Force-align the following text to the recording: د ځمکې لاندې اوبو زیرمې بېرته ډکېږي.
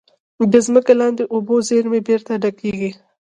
د 0.51 0.53
ځمکې 0.65 0.93
لاندې 1.01 1.23
اوبو 1.33 1.55
زیرمې 1.67 1.99
بېرته 2.07 2.31
ډکېږي. 2.43 2.91